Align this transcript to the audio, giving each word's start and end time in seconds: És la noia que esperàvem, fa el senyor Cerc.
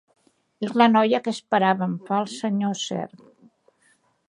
És 0.67 0.71
la 0.81 0.87
noia 0.93 1.19
que 1.27 1.33
esperàvem, 1.37 1.93
fa 2.09 2.19
el 2.23 2.33
senyor 2.33 2.75
Cerc. 2.87 3.25